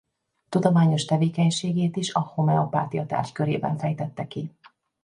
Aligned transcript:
Tudományos 0.49 1.05
tevékenységét 1.05 1.95
is 1.95 2.13
a 2.13 2.19
homeopátia 2.19 3.05
tárgykörében 3.05 3.77
fejtette 3.77 4.27
ki. 4.27 4.51